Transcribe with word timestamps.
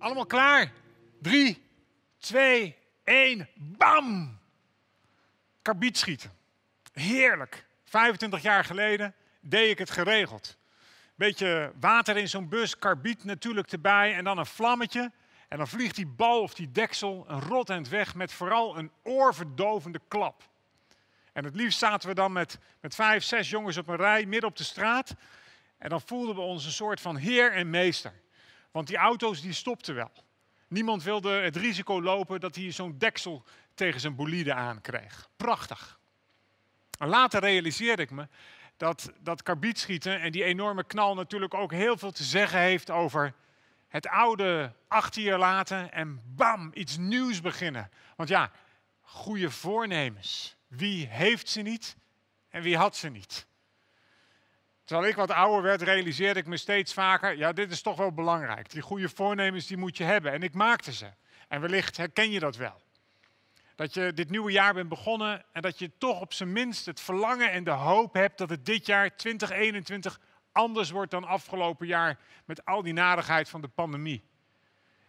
Allemaal 0.00 0.26
klaar? 0.26 0.72
Drie, 1.18 1.62
twee, 2.18 2.76
één, 3.04 3.48
bam! 3.54 4.38
Karbiet 5.62 5.98
schieten. 5.98 6.32
Heerlijk. 6.92 7.66
25 7.84 8.42
jaar 8.42 8.64
geleden 8.64 9.14
deed 9.40 9.70
ik 9.70 9.78
het 9.78 9.90
geregeld. 9.90 10.58
Beetje 11.14 11.72
water 11.80 12.16
in 12.16 12.28
zo'n 12.28 12.48
bus, 12.48 12.78
karbiet 12.78 13.24
natuurlijk 13.24 13.72
erbij 13.72 14.14
en 14.14 14.24
dan 14.24 14.38
een 14.38 14.46
vlammetje. 14.46 15.12
En 15.48 15.58
dan 15.58 15.68
vliegt 15.68 15.96
die 15.96 16.06
bal 16.06 16.42
of 16.42 16.54
die 16.54 16.70
deksel 16.72 17.24
een 17.28 17.40
rot 17.40 17.70
eind 17.70 17.88
weg 17.88 18.14
met 18.14 18.32
vooral 18.32 18.78
een 18.78 18.90
oorverdovende 19.02 20.00
klap. 20.08 20.48
En 21.32 21.44
het 21.44 21.54
liefst 21.54 21.78
zaten 21.78 22.08
we 22.08 22.14
dan 22.14 22.32
met, 22.32 22.58
met 22.80 22.94
vijf, 22.94 23.22
zes 23.22 23.50
jongens 23.50 23.76
op 23.76 23.88
een 23.88 23.96
rij 23.96 24.26
midden 24.26 24.50
op 24.50 24.56
de 24.56 24.64
straat. 24.64 25.14
En 25.78 25.88
dan 25.88 26.00
voelden 26.00 26.34
we 26.34 26.40
ons 26.40 26.64
een 26.64 26.72
soort 26.72 27.00
van 27.00 27.16
heer 27.16 27.52
en 27.52 27.70
meester. 27.70 28.12
Want 28.70 28.86
die 28.86 28.96
auto's 28.96 29.40
die 29.40 29.52
stopten 29.52 29.94
wel. 29.94 30.12
Niemand 30.68 31.02
wilde 31.02 31.30
het 31.30 31.56
risico 31.56 32.02
lopen 32.02 32.40
dat 32.40 32.54
hij 32.54 32.70
zo'n 32.70 32.98
deksel 32.98 33.44
tegen 33.74 34.00
zijn 34.00 34.14
bolide 34.14 34.54
aankreeg. 34.54 35.28
Prachtig. 35.36 35.98
Later 36.98 37.40
realiseerde 37.40 38.02
ik 38.02 38.10
me 38.10 38.28
dat 38.76 39.12
dat 39.20 39.42
karbietschieten 39.42 40.20
en 40.20 40.32
die 40.32 40.44
enorme 40.44 40.84
knal 40.84 41.14
natuurlijk 41.14 41.54
ook 41.54 41.72
heel 41.72 41.96
veel 41.96 42.10
te 42.10 42.24
zeggen 42.24 42.58
heeft 42.58 42.90
over 42.90 43.34
het 43.88 44.06
oude 44.06 44.72
achter 44.88 45.22
je 45.22 45.38
laten 45.38 45.92
en 45.92 46.22
bam, 46.26 46.70
iets 46.74 46.96
nieuws 46.96 47.40
beginnen. 47.40 47.90
Want 48.16 48.28
ja, 48.28 48.50
goede 49.00 49.50
voornemens. 49.50 50.56
Wie 50.66 51.06
heeft 51.06 51.48
ze 51.48 51.60
niet 51.60 51.96
en 52.48 52.62
wie 52.62 52.76
had 52.76 52.96
ze 52.96 53.08
niet? 53.08 53.46
Terwijl 54.90 55.10
ik 55.10 55.16
wat 55.16 55.30
ouder 55.30 55.62
werd, 55.62 55.82
realiseerde 55.82 56.40
ik 56.40 56.46
me 56.46 56.56
steeds 56.56 56.92
vaker, 56.92 57.36
ja, 57.36 57.52
dit 57.52 57.70
is 57.70 57.82
toch 57.82 57.96
wel 57.96 58.12
belangrijk. 58.12 58.70
Die 58.70 58.82
goede 58.82 59.08
voornemens, 59.08 59.66
die 59.66 59.76
moet 59.76 59.96
je 59.96 60.04
hebben. 60.04 60.32
En 60.32 60.42
ik 60.42 60.54
maakte 60.54 60.92
ze. 60.92 61.06
En 61.48 61.60
wellicht 61.60 61.96
herken 61.96 62.30
je 62.30 62.40
dat 62.40 62.56
wel. 62.56 62.80
Dat 63.74 63.94
je 63.94 64.12
dit 64.12 64.30
nieuwe 64.30 64.52
jaar 64.52 64.74
bent 64.74 64.88
begonnen 64.88 65.44
en 65.52 65.62
dat 65.62 65.78
je 65.78 65.90
toch 65.98 66.20
op 66.20 66.32
zijn 66.32 66.52
minst 66.52 66.86
het 66.86 67.00
verlangen 67.00 67.50
en 67.50 67.64
de 67.64 67.70
hoop 67.70 68.14
hebt 68.14 68.38
dat 68.38 68.50
het 68.50 68.66
dit 68.66 68.86
jaar 68.86 69.16
2021 69.16 70.20
anders 70.52 70.90
wordt 70.90 71.10
dan 71.10 71.24
afgelopen 71.24 71.86
jaar 71.86 72.18
met 72.44 72.64
al 72.64 72.82
die 72.82 72.92
nadigheid 72.92 73.48
van 73.48 73.60
de 73.60 73.68
pandemie. 73.68 74.22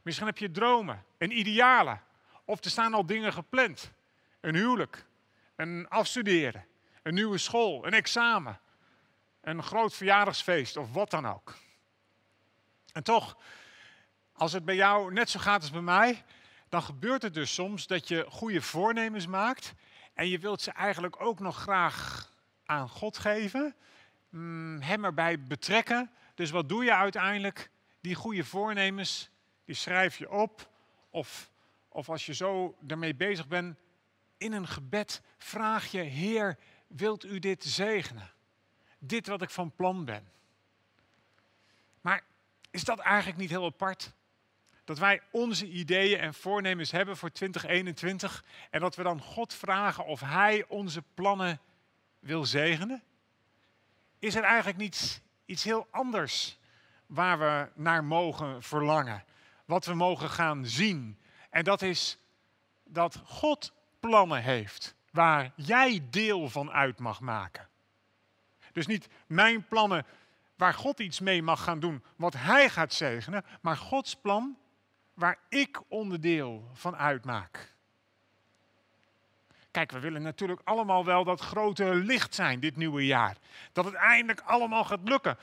Misschien 0.02 0.28
heb 0.28 0.38
je 0.38 0.52
dromen 0.52 1.04
en 1.18 1.38
idealen. 1.38 2.02
Of 2.46 2.64
er 2.64 2.70
staan 2.70 2.94
al 2.94 3.06
dingen 3.06 3.34
gepland. 3.34 3.92
Een 4.42 4.56
huwelijk, 4.56 5.06
een 5.56 5.86
afstuderen, 5.90 6.66
een 7.04 7.14
nieuwe 7.14 7.38
school, 7.38 7.86
een 7.86 7.94
examen, 7.94 8.60
een 9.42 9.64
groot 9.64 9.94
verjaardagsfeest 9.94 10.78
of 10.78 10.94
wat 10.94 11.10
dan 11.10 11.26
ook. 11.26 11.56
En 12.94 13.04
toch, 13.04 13.38
als 14.34 14.54
het 14.54 14.66
bij 14.66 14.76
jou 14.76 15.14
net 15.14 15.30
zo 15.30 15.40
gaat 15.40 15.62
als 15.62 15.72
bij 15.72 15.82
mij, 15.82 16.24
dan 16.70 16.84
gebeurt 16.84 17.22
het 17.22 17.34
dus 17.34 17.54
soms 17.54 17.88
dat 17.88 18.08
je 18.08 18.26
goede 18.30 18.62
voornemens 18.62 19.28
maakt 19.28 19.74
en 20.14 20.28
je 20.28 20.40
wilt 20.40 20.62
ze 20.62 20.72
eigenlijk 20.72 21.22
ook 21.22 21.40
nog 21.40 21.58
graag 21.58 22.30
aan 22.66 22.90
God 22.90 23.18
geven, 23.18 23.76
mm, 24.30 24.82
hem 24.82 25.06
erbij 25.06 25.44
betrekken. 25.44 26.12
Dus 26.36 26.52
wat 26.52 26.70
doe 26.70 26.84
je 26.84 26.94
uiteindelijk? 26.94 27.70
Die 28.02 28.16
goede 28.16 28.44
voornemens, 28.44 29.30
die 29.66 29.76
schrijf 29.76 30.18
je 30.18 30.32
op 30.32 30.70
of, 31.10 31.52
of 31.88 32.10
als 32.10 32.26
je 32.26 32.34
zo 32.34 32.78
ermee 32.88 33.16
bezig 33.16 33.48
bent, 33.48 33.78
in 34.38 34.52
een 34.52 34.68
gebed 34.68 35.22
vraag 35.38 35.92
je, 35.92 36.02
Heer, 36.02 36.58
wilt 36.88 37.26
u 37.26 37.40
dit 37.40 37.64
zegenen? 37.64 38.32
Dit 39.04 39.28
wat 39.28 39.42
ik 39.42 39.50
van 39.50 39.72
plan 39.76 40.06
ben. 40.06 40.32
Maar 42.02 42.24
is 42.70 42.84
dat 42.84 43.00
eigenlijk 43.00 43.38
niet 43.38 43.50
heel 43.50 43.66
apart? 43.66 44.14
Dat 44.84 45.00
wij 45.00 45.22
onze 45.32 45.68
ideeën 45.68 46.20
en 46.20 46.34
voornemens 46.34 46.92
hebben 46.92 47.18
voor 47.18 47.32
2021 47.32 48.44
en 48.70 48.80
dat 48.80 48.96
we 48.96 49.04
dan 49.04 49.22
God 49.22 49.54
vragen 49.54 50.06
of 50.06 50.20
Hij 50.20 50.66
onze 50.68 51.04
plannen 51.14 51.60
wil 52.20 52.46
zegenen? 52.46 53.04
Is 54.20 54.36
er 54.36 54.44
eigenlijk 54.44 54.78
niet 54.78 55.22
iets 55.46 55.64
heel 55.64 55.88
anders 55.92 56.60
waar 57.06 57.40
we 57.40 57.70
naar 57.76 58.04
mogen 58.04 58.64
verlangen? 58.64 59.24
Wat 59.66 59.86
we 59.86 59.94
mogen 59.94 60.30
gaan 60.30 60.66
zien? 60.66 61.20
En 61.50 61.64
dat 61.64 61.82
is 61.82 62.18
dat 62.84 63.22
God 63.26 63.74
plannen 64.00 64.44
heeft 64.44 64.96
waar 65.12 65.52
jij 65.56 66.08
deel 66.10 66.50
van 66.50 66.72
uit 66.72 67.00
mag 67.00 67.20
maken. 67.20 67.70
Dus 68.74 68.88
niet 68.88 69.08
mijn 69.28 69.68
plannen 69.68 70.06
waar 70.56 70.74
God 70.74 71.00
iets 71.00 71.20
mee 71.20 71.44
mag 71.44 71.64
gaan 71.64 71.80
doen, 71.80 72.04
wat 72.16 72.34
Hij 72.34 72.70
gaat 72.70 72.94
zegenen, 72.94 73.46
maar 73.62 73.78
Gods 73.78 74.16
plan 74.16 74.58
waar 75.14 75.40
ik 75.50 75.82
onderdeel 75.88 76.70
van 76.74 76.96
uitmaak. 76.96 77.74
Kijk, 79.72 79.92
we 79.92 80.00
willen 80.00 80.22
natuurlijk 80.22 80.62
allemaal 80.64 81.06
wel 81.06 81.24
dat 81.24 81.42
grote 81.42 81.96
licht 81.96 82.36
zijn 82.36 82.60
dit 82.60 82.76
nieuwe 82.76 83.06
jaar. 83.06 83.38
Dat 83.72 83.86
het 83.86 83.94
eindelijk 83.94 84.42
allemaal 84.42 84.84
gaat 84.84 85.10
lukken. 85.10 85.38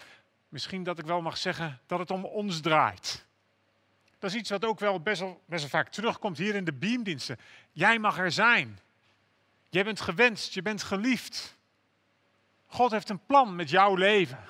Misschien 0.49 0.83
dat 0.83 0.99
ik 0.99 1.05
wel 1.05 1.21
mag 1.21 1.37
zeggen 1.37 1.81
dat 1.87 1.99
het 1.99 2.11
om 2.11 2.25
ons 2.25 2.61
draait. 2.61 3.27
Dat 4.19 4.31
is 4.31 4.37
iets 4.37 4.51
wat 4.51 4.65
ook 4.65 4.79
wel 4.79 5.01
best 5.01 5.21
wel, 5.21 5.41
vaak 5.49 5.89
terugkomt 5.89 6.39
hier 6.39 6.55
in 6.55 6.65
de 6.65 6.73
beamdiensten. 6.73 7.39
Jij 7.71 7.99
mag 7.99 8.19
er 8.19 8.33
zijn. 8.33 8.79
Jij 9.69 9.85
bent 9.85 10.01
gewenst, 10.01 10.55
je 10.55 10.63
bent 10.63 10.83
geliefd. 10.83 11.58
God 12.69 12.91
heeft 12.91 13.09
een 13.09 13.27
plan 13.27 13.57
met 13.57 13.71
jouw 13.71 13.95
leven. 13.95 14.45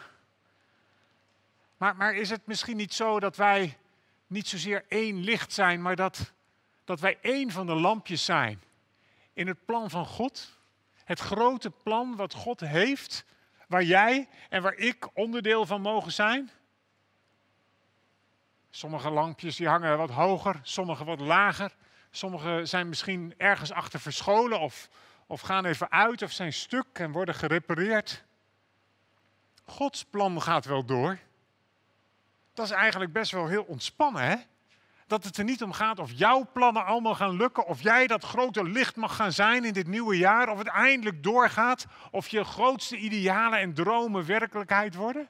Maar, 1.76 1.96
maar 1.96 2.14
is 2.14 2.30
het 2.30 2.46
misschien 2.46 2.76
niet 2.76 2.94
zo 2.94 3.20
dat 3.20 3.36
wij 3.36 3.78
niet 4.26 4.48
zozeer 4.48 4.84
één 4.88 5.20
licht 5.20 5.52
zijn, 5.52 5.82
maar 5.82 5.96
dat, 5.96 6.32
dat 6.84 7.00
wij 7.00 7.18
één 7.20 7.50
van 7.50 7.66
de 7.66 7.74
lampjes 7.74 8.24
zijn 8.24 8.62
in 9.32 9.46
het 9.46 9.64
plan 9.64 9.90
van 9.90 10.06
God? 10.06 10.58
Het 11.04 11.20
grote 11.20 11.70
plan 11.70 12.16
wat 12.16 12.34
God 12.34 12.60
heeft, 12.60 13.24
waar 13.68 13.82
jij 13.82 14.28
en 14.48 14.62
waar 14.62 14.74
ik 14.74 15.08
onderdeel 15.16 15.66
van 15.66 15.80
mogen 15.80 16.12
zijn? 16.12 16.50
Sommige 18.70 19.10
lampjes 19.10 19.56
die 19.56 19.68
hangen 19.68 19.98
wat 19.98 20.10
hoger, 20.10 20.60
sommige 20.62 21.04
wat 21.04 21.20
lager. 21.20 21.76
Sommige 22.10 22.60
zijn 22.64 22.88
misschien 22.88 23.34
ergens 23.36 23.72
achter 23.72 24.00
verscholen 24.00 24.60
of, 24.60 24.88
of 25.28 25.40
gaan 25.40 25.64
even 25.64 25.90
uit 25.90 26.22
of 26.22 26.32
zijn 26.32 26.52
stuk 26.52 26.86
en 26.92 27.12
worden 27.12 27.34
gerepareerd. 27.34 28.24
Gods 29.64 30.04
plan 30.04 30.42
gaat 30.42 30.64
wel 30.64 30.84
door. 30.84 31.18
Dat 32.54 32.66
is 32.66 32.72
eigenlijk 32.72 33.12
best 33.12 33.32
wel 33.32 33.46
heel 33.46 33.62
ontspannen, 33.62 34.22
hè? 34.22 34.36
Dat 35.06 35.24
het 35.24 35.36
er 35.36 35.44
niet 35.44 35.62
om 35.62 35.72
gaat 35.72 35.98
of 35.98 36.12
jouw 36.12 36.50
plannen 36.52 36.84
allemaal 36.84 37.14
gaan 37.14 37.36
lukken, 37.36 37.66
of 37.66 37.82
jij 37.82 38.06
dat 38.06 38.24
grote 38.24 38.64
licht 38.64 38.96
mag 38.96 39.16
gaan 39.16 39.32
zijn 39.32 39.64
in 39.64 39.72
dit 39.72 39.86
nieuwe 39.86 40.18
jaar, 40.18 40.48
of 40.48 40.58
het 40.58 40.66
eindelijk 40.66 41.22
doorgaat, 41.22 41.86
of 42.10 42.28
je 42.28 42.44
grootste 42.44 42.96
idealen 42.96 43.58
en 43.58 43.74
dromen 43.74 44.26
werkelijkheid 44.26 44.94
worden. 44.94 45.28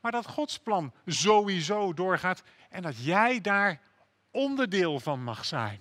Maar 0.00 0.12
dat 0.12 0.26
Gods 0.26 0.58
plan 0.58 0.92
sowieso 1.06 1.94
doorgaat 1.94 2.42
en 2.68 2.82
dat 2.82 3.04
jij 3.04 3.40
daar 3.40 3.80
onderdeel 4.30 5.00
van 5.00 5.22
mag 5.22 5.44
zijn. 5.44 5.80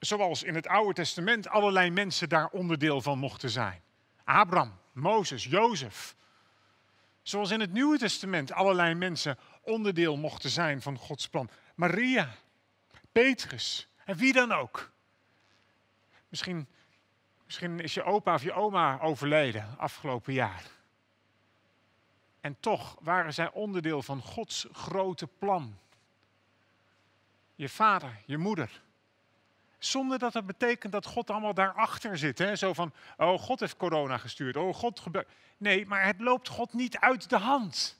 Zoals 0.00 0.42
in 0.42 0.54
het 0.54 0.66
Oude 0.66 0.92
Testament 0.92 1.48
allerlei 1.48 1.90
mensen 1.90 2.28
daar 2.28 2.48
onderdeel 2.48 3.00
van 3.00 3.18
mochten 3.18 3.50
zijn. 3.50 3.82
Abraham, 4.24 4.78
Mozes, 4.92 5.44
Jozef. 5.44 6.16
Zoals 7.22 7.50
in 7.50 7.60
het 7.60 7.72
Nieuwe 7.72 7.98
Testament 7.98 8.52
allerlei 8.52 8.94
mensen 8.94 9.38
onderdeel 9.62 10.16
mochten 10.16 10.50
zijn 10.50 10.82
van 10.82 10.96
Gods 10.96 11.28
plan. 11.28 11.50
Maria, 11.74 12.34
Petrus 13.12 13.88
en 14.04 14.16
wie 14.16 14.32
dan 14.32 14.52
ook. 14.52 14.92
Misschien, 16.28 16.68
misschien 17.44 17.80
is 17.80 17.94
je 17.94 18.02
opa 18.02 18.34
of 18.34 18.42
je 18.42 18.52
oma 18.52 19.00
overleden 19.00 19.78
afgelopen 19.78 20.32
jaar. 20.32 20.62
En 22.40 22.56
toch 22.60 22.96
waren 23.00 23.34
zij 23.34 23.50
onderdeel 23.52 24.02
van 24.02 24.22
Gods 24.22 24.66
grote 24.72 25.26
plan. 25.26 25.78
Je 27.54 27.68
vader, 27.68 28.22
je 28.26 28.38
moeder. 28.38 28.82
Zonder 29.80 30.18
dat 30.18 30.34
het 30.34 30.46
betekent 30.46 30.92
dat 30.92 31.06
God 31.06 31.30
allemaal 31.30 31.54
daarachter 31.54 32.18
zit. 32.18 32.38
Hè? 32.38 32.56
Zo 32.56 32.72
van, 32.72 32.92
oh 33.16 33.38
God 33.38 33.60
heeft 33.60 33.76
corona 33.76 34.18
gestuurd. 34.18 34.56
Oh 34.56 34.74
God 34.74 35.00
gebeurt. 35.00 35.28
Nee, 35.56 35.86
maar 35.86 36.04
het 36.04 36.20
loopt 36.20 36.48
God 36.48 36.72
niet 36.72 36.98
uit 36.98 37.28
de 37.30 37.38
hand. 37.38 37.98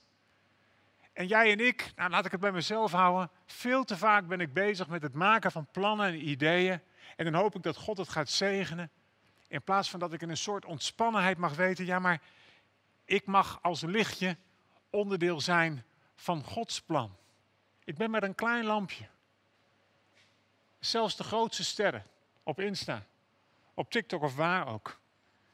En 1.13 1.27
jij 1.27 1.51
en 1.51 1.59
ik, 1.59 1.91
nou 1.95 2.09
laat 2.09 2.25
ik 2.25 2.31
het 2.31 2.39
bij 2.39 2.51
mezelf 2.51 2.91
houden. 2.91 3.29
Veel 3.45 3.83
te 3.83 3.97
vaak 3.97 4.27
ben 4.27 4.39
ik 4.39 4.53
bezig 4.53 4.87
met 4.87 5.01
het 5.01 5.13
maken 5.13 5.51
van 5.51 5.67
plannen 5.71 6.07
en 6.07 6.27
ideeën. 6.27 6.79
En 7.15 7.25
dan 7.25 7.33
hoop 7.33 7.55
ik 7.55 7.63
dat 7.63 7.77
God 7.77 7.97
het 7.97 8.09
gaat 8.09 8.29
zegenen. 8.29 8.89
In 9.47 9.61
plaats 9.61 9.89
van 9.89 9.99
dat 9.99 10.13
ik 10.13 10.21
in 10.21 10.29
een 10.29 10.37
soort 10.37 10.65
ontspannenheid 10.65 11.37
mag 11.37 11.55
weten, 11.55 11.85
ja 11.85 11.99
maar 11.99 12.21
ik 13.05 13.25
mag 13.25 13.59
als 13.61 13.81
lichtje 13.81 14.37
onderdeel 14.89 15.41
zijn 15.41 15.83
van 16.15 16.43
Gods 16.43 16.81
plan. 16.81 17.15
Ik 17.83 17.97
ben 17.97 18.11
maar 18.11 18.23
een 18.23 18.35
klein 18.35 18.65
lampje. 18.65 19.05
Zelfs 20.81 21.15
de 21.15 21.23
grootste 21.23 21.63
sterren 21.63 22.03
op 22.43 22.59
Insta, 22.59 23.05
op 23.73 23.91
TikTok 23.91 24.21
of 24.21 24.35
waar 24.35 24.67
ook, 24.67 24.99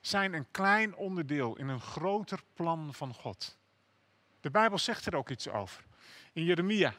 zijn 0.01 0.33
een 0.33 0.51
klein 0.51 0.95
onderdeel 0.95 1.57
in 1.57 1.67
een 1.67 1.81
groter 1.81 2.39
plan 2.53 2.93
van 2.93 3.13
God. 3.13 3.57
De 4.41 4.49
Bijbel 4.49 4.77
zegt 4.77 5.05
er 5.05 5.15
ook 5.15 5.29
iets 5.29 5.49
over. 5.49 5.83
in 6.33 6.43
Jeremia, 6.43 6.93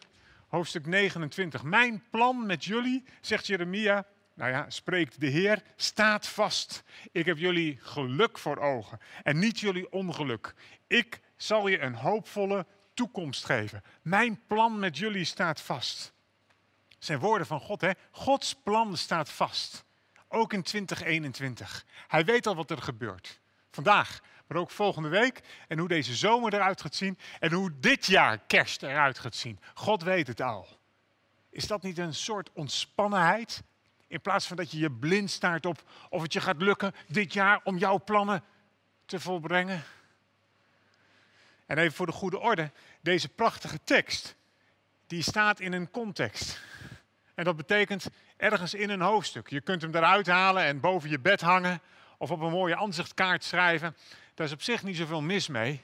hoofdstuk 0.49 0.87
29. 0.87 1.63
Mijn 1.63 2.05
plan 2.11 2.47
met 2.47 2.65
jullie, 2.65 3.05
zegt 3.21 3.47
Jeremia, 3.47 4.07
nou 4.35 4.51
ja, 4.51 4.71
spreekt 4.71 5.21
de 5.21 5.27
Heer, 5.27 5.63
staat 5.77 6.29
vast. 6.29 6.83
Ik 7.13 7.27
heb 7.27 7.39
jullie 7.39 7.79
geluk 7.81 8.39
voor 8.39 8.59
ogen 8.59 9.01
en 9.23 9.39
niet 9.39 9.61
jullie 9.61 9.93
ongeluk. 9.93 10.55
Ik 10.87 11.21
zal 11.37 11.69
je 11.69 11.81
een 11.81 11.95
hoopvolle 11.95 12.67
toekomst 12.95 13.45
geven. 13.45 13.83
Mijn 14.03 14.41
plan 14.47 14.79
met 14.79 14.99
jullie 14.99 15.25
staat 15.25 15.61
vast. 15.61 16.17
Zijn 16.99 17.19
woorden 17.19 17.47
van 17.47 17.61
God, 17.61 17.81
hè? 17.81 17.91
Gods 18.11 18.55
plan 18.55 18.97
staat 18.97 19.31
vast. 19.31 19.85
Ook 20.29 20.53
in 20.53 20.63
2021. 20.63 21.85
Hij 22.07 22.25
weet 22.25 22.47
al 22.47 22.55
wat 22.55 22.71
er 22.71 22.83
gebeurt. 22.83 23.41
Vandaag, 23.71 24.21
maar 24.47 24.59
ook 24.59 24.71
volgende 24.71 25.09
week. 25.09 25.41
En 25.69 25.79
hoe 25.79 25.89
deze 25.89 26.15
zomer 26.15 26.55
eruit 26.55 26.81
gaat 26.81 26.95
zien. 26.95 27.19
En 27.41 27.53
hoe 27.53 27.73
dit 27.81 28.07
jaar 28.07 28.39
kerst 28.39 28.83
eruit 28.83 29.19
gaat 29.19 29.35
zien. 29.35 29.61
God 29.75 30.03
weet 30.03 30.27
het 30.27 30.41
al. 30.41 30.67
Is 31.51 31.67
dat 31.67 31.83
niet 31.83 31.99
een 31.99 32.15
soort 32.15 32.51
ontspannenheid? 32.53 33.63
In 34.07 34.21
plaats 34.21 34.47
van 34.47 34.57
dat 34.57 34.71
je 34.71 34.79
je 34.79 34.91
blind 34.91 35.31
staart 35.31 35.67
op 35.67 35.91
of 36.09 36.23
het 36.23 36.33
je 36.33 36.41
gaat 36.41 36.63
lukken 36.63 36.95
dit 37.09 37.33
jaar 37.33 37.61
om 37.65 37.79
jouw 37.79 38.05
plannen 38.05 38.45
te 39.07 39.21
volbrengen. 39.21 39.85
En 41.67 41.79
even 41.79 41.97
voor 41.97 42.07
de 42.07 42.13
goede 42.13 42.39
orde, 42.39 42.71
deze 43.01 43.29
prachtige 43.29 43.79
tekst, 43.85 44.37
die 45.07 45.23
staat 45.23 45.61
in 45.61 45.73
een 45.73 45.91
context. 45.91 46.61
En 47.39 47.45
dat 47.45 47.57
betekent 47.57 48.07
ergens 48.37 48.75
in 48.75 48.91
een 48.91 49.01
hoofdstuk. 49.01 49.49
Je 49.49 49.61
kunt 49.61 49.83
hem 49.83 49.95
eruit 49.95 50.27
halen 50.27 50.63
en 50.63 50.81
boven 50.81 51.11
je 51.11 51.19
bed 51.19 51.41
hangen 51.41 51.81
of 52.17 52.31
op 52.31 52.41
een 52.41 52.51
mooie 52.51 52.77
aanzichtkaart 52.77 53.45
schrijven. 53.45 53.97
Daar 54.35 54.47
is 54.47 54.53
op 54.53 54.63
zich 54.63 54.83
niet 54.83 54.97
zoveel 54.97 55.21
mis 55.21 55.49
mee. 55.49 55.83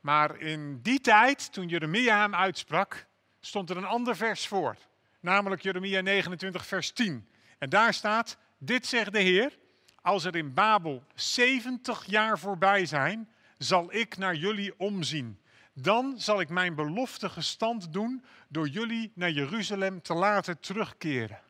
Maar 0.00 0.38
in 0.38 0.80
die 0.82 1.00
tijd, 1.00 1.52
toen 1.52 1.68
Jeremia 1.68 2.20
hem 2.20 2.34
uitsprak, 2.34 3.06
stond 3.40 3.70
er 3.70 3.76
een 3.76 3.84
ander 3.84 4.16
vers 4.16 4.46
voor. 4.46 4.76
Namelijk 5.20 5.62
Jeremia 5.62 6.00
29, 6.00 6.66
vers 6.66 6.90
10. 6.90 7.28
En 7.58 7.68
daar 7.68 7.94
staat, 7.94 8.36
dit 8.58 8.86
zegt 8.86 9.12
de 9.12 9.20
Heer, 9.20 9.58
als 10.00 10.24
er 10.24 10.36
in 10.36 10.54
Babel 10.54 11.04
70 11.14 12.04
jaar 12.06 12.38
voorbij 12.38 12.86
zijn, 12.86 13.30
zal 13.58 13.94
ik 13.94 14.16
naar 14.16 14.34
jullie 14.34 14.78
omzien. 14.78 15.38
Dan 15.74 16.14
zal 16.20 16.40
ik 16.40 16.48
mijn 16.48 16.74
belofte 16.74 17.28
gestand 17.28 17.92
doen 17.92 18.24
door 18.48 18.68
jullie 18.68 19.12
naar 19.14 19.30
Jeruzalem 19.30 20.02
te 20.02 20.14
laten 20.14 20.60
terugkeren. 20.60 21.40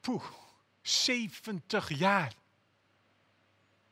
Poeh, 0.00 0.24
70 0.82 1.98
jaar. 1.98 2.32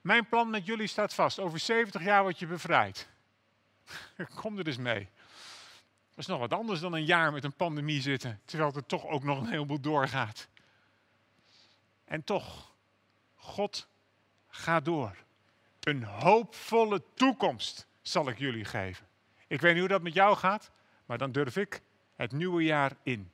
Mijn 0.01 0.29
plan 0.29 0.51
met 0.51 0.67
jullie 0.67 0.87
staat 0.87 1.15
vast. 1.15 1.39
Over 1.39 1.59
70 1.59 2.03
jaar 2.05 2.23
word 2.23 2.39
je 2.39 2.47
bevrijd. 2.47 3.09
Kom 4.41 4.59
er 4.59 4.65
dus 4.65 4.77
mee. 4.77 5.09
Dat 6.09 6.19
is 6.19 6.27
nog 6.27 6.39
wat 6.39 6.53
anders 6.53 6.81
dan 6.81 6.93
een 6.93 7.05
jaar 7.05 7.33
met 7.33 7.45
een 7.45 7.57
pandemie 7.57 8.01
zitten, 8.01 8.41
terwijl 8.45 8.73
er 8.75 8.87
toch 8.87 9.07
ook 9.07 9.23
nog 9.23 9.41
een 9.41 9.49
heleboel 9.49 9.81
doorgaat. 9.81 10.49
En 12.05 12.25
toch, 12.25 12.73
God 13.35 13.89
gaat 14.49 14.85
door. 14.85 15.17
Een 15.81 16.05
hoopvolle 16.05 17.03
toekomst 17.15 17.87
zal 18.09 18.29
ik 18.29 18.39
jullie 18.39 18.65
geven. 18.65 19.07
Ik 19.47 19.61
weet 19.61 19.73
niet 19.73 19.81
hoe 19.81 19.89
dat 19.89 20.03
met 20.03 20.15
jou 20.15 20.37
gaat, 20.37 20.71
maar 21.07 21.19
dan 21.19 21.33
durf 21.33 21.57
ik 21.57 21.83
het 22.17 22.33
nieuwe 22.33 22.63
jaar 22.63 22.97
in. 23.03 23.33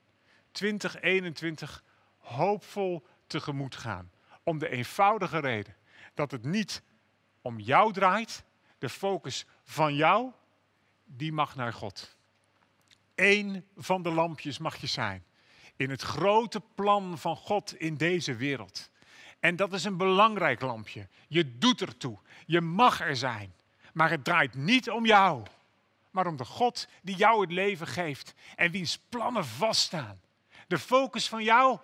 2021 0.53 1.85
hoopvol 2.19 3.07
tegemoet 3.27 3.77
gaan. 3.77 4.11
Om 4.43 4.59
de 4.59 4.69
eenvoudige 4.69 5.39
reden 5.39 5.77
dat 6.15 6.31
het 6.31 6.45
niet 6.45 6.83
om 7.43 7.59
jou 7.59 7.93
draait. 7.93 8.45
De 8.79 8.89
focus 8.89 9.47
van 9.65 9.95
jou, 9.95 10.31
die 11.05 11.33
mag 11.33 11.57
naar 11.57 11.73
God. 11.73 12.17
Eén 13.15 13.67
van 13.77 14.03
de 14.03 14.11
lampjes 14.11 14.59
mag 14.59 14.77
je 14.77 14.87
zijn. 14.87 15.25
In 15.77 15.91
het 15.91 16.03
grote 16.03 16.63
plan 16.75 17.19
van 17.19 17.37
God 17.37 17.75
in 17.75 17.97
deze 17.97 18.35
wereld. 18.35 18.91
En 19.41 19.57
dat 19.57 19.73
is 19.73 19.85
een 19.85 19.97
belangrijk 19.97 20.61
lampje. 20.61 21.09
Je 21.29 21.59
doet 21.59 21.81
ertoe. 21.81 22.19
Je 22.47 22.61
mag 22.61 23.01
er 23.01 23.17
zijn. 23.17 23.55
Maar 23.93 24.11
het 24.11 24.25
draait 24.25 24.55
niet 24.55 24.91
om 24.91 25.07
jou. 25.07 25.43
Maar 26.11 26.27
om 26.27 26.37
de 26.37 26.45
God 26.45 26.89
die 27.03 27.17
jou 27.17 27.41
het 27.41 27.53
leven 27.53 27.87
geeft. 27.87 28.35
En 28.57 28.71
wiens 28.71 28.99
plannen 28.99 29.45
vaststaan. 29.45 30.21
De 30.67 30.79
focus 30.79 31.29
van 31.29 31.43
jou 31.43 31.79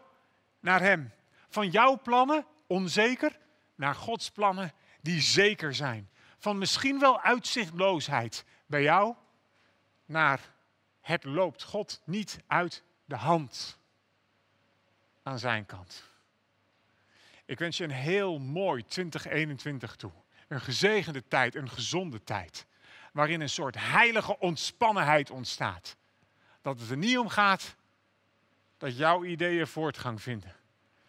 naar 0.60 0.80
Hem. 0.80 1.12
Van 1.48 1.70
jouw 1.70 2.00
plannen, 2.02 2.46
onzeker, 2.66 3.38
naar 3.74 3.94
Gods 3.94 4.30
plannen 4.30 4.72
die 5.00 5.20
zeker 5.20 5.74
zijn. 5.74 6.10
Van 6.38 6.58
misschien 6.58 6.98
wel 6.98 7.20
uitzichtloosheid 7.20 8.44
bij 8.66 8.82
jou 8.82 9.14
naar 10.04 10.40
het 11.00 11.24
loopt 11.24 11.62
God 11.62 12.00
niet 12.04 12.40
uit 12.46 12.82
de 13.04 13.16
hand 13.16 13.78
aan 15.22 15.38
zijn 15.38 15.66
kant. 15.66 16.08
Ik 17.44 17.58
wens 17.58 17.76
je 17.76 17.84
een 17.84 17.90
heel 17.90 18.38
mooi 18.38 18.84
2021 18.84 19.96
toe. 19.96 20.12
Een 20.48 20.60
gezegende 20.60 21.28
tijd, 21.28 21.54
een 21.54 21.70
gezonde 21.70 22.22
tijd. 22.24 22.66
Waarin 23.12 23.40
een 23.40 23.48
soort 23.48 23.76
heilige 23.78 24.38
ontspannenheid 24.38 25.30
ontstaat. 25.30 25.96
Dat 26.62 26.80
het 26.80 26.90
er 26.90 26.96
niet 26.96 27.18
om 27.18 27.28
gaat 27.28 27.76
dat 28.76 28.96
jouw 28.96 29.24
ideeën 29.24 29.66
voortgang 29.66 30.22
vinden. 30.22 30.54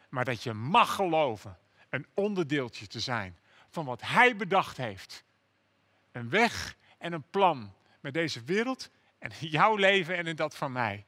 Maar 0.10 0.25
dat 0.25 0.44
je 0.44 0.54
mag 0.54 0.95
geloven 0.95 1.57
een 1.89 2.07
onderdeeltje 2.13 2.88
te 2.88 3.00
zijn 3.00 3.38
van 3.69 3.86
wat 3.86 4.01
Hij 4.01 4.36
bedacht 4.36 4.78
heeft. 4.78 5.24
Een 6.12 6.30
weg 6.30 6.75
en 6.98 7.13
een 7.13 7.30
plan 7.30 7.74
met 8.00 8.13
deze 8.13 8.44
wereld 8.44 8.90
en 9.19 9.31
jouw 9.57 9.75
leven 9.75 10.18
en 10.18 10.28
in 10.28 10.36
dat 10.36 10.56
van 10.56 10.72
mij. 10.72 11.06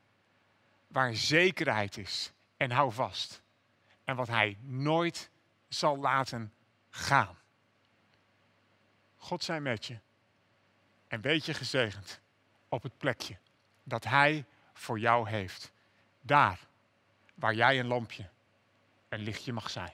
Waar 0.88 1.16
zekerheid 1.16 1.98
is 1.98 2.34
en 2.58 2.72
hou 2.72 2.92
vast. 2.92 3.42
En 4.04 4.16
wat 4.16 4.28
Hij 4.28 4.58
nooit 4.62 5.30
zal 5.68 5.98
laten 5.98 6.54
gaan. 6.90 7.38
God 9.20 9.44
zij 9.44 9.62
met 9.62 9.86
je. 9.86 10.00
En 11.08 11.22
weet 11.22 11.46
je 11.46 11.54
gezegend 11.54 12.20
op 12.70 12.84
het 12.84 12.98
plekje 12.98 13.38
dat 13.84 14.04
Hij 14.04 14.46
voor 14.74 15.00
jou 15.00 15.30
heeft. 15.30 15.72
Daar 16.22 16.60
waar 17.36 17.54
jij 17.54 17.80
een 17.80 17.88
lampje, 17.88 18.30
een 19.10 19.20
lichtje 19.20 19.54
mag 19.54 19.70
zijn. 19.70 19.94